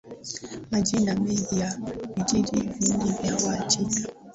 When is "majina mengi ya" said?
0.71-1.75